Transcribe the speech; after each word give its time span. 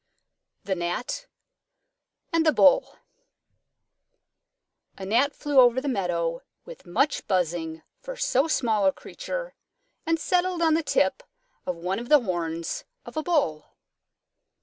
_THE 0.63 0.73
GNAT 0.73 1.27
AND 2.33 2.43
THE 2.43 2.51
BULL 2.51 2.95
A 4.97 5.05
Gnat 5.05 5.35
flew 5.35 5.59
over 5.59 5.79
the 5.79 5.87
meadow 5.87 6.41
with 6.65 6.87
much 6.87 7.27
buzzing 7.27 7.83
for 7.99 8.15
so 8.15 8.47
small 8.47 8.87
a 8.87 8.91
creature 8.93 9.53
and 10.07 10.19
settled 10.19 10.63
on 10.63 10.73
the 10.73 10.81
tip 10.81 11.21
of 11.67 11.75
one 11.75 11.99
of 11.99 12.09
the 12.09 12.21
horns 12.21 12.83
of 13.05 13.15
a 13.15 13.21
Bull. 13.21 13.77